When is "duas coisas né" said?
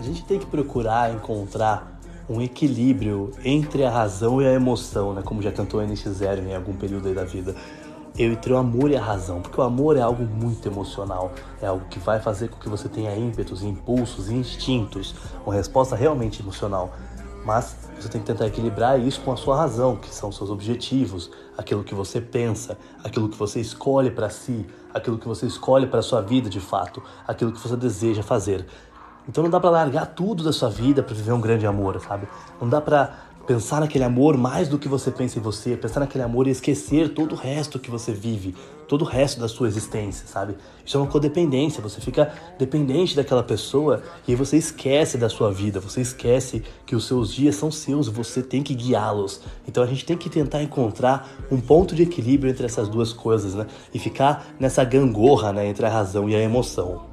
52.88-53.66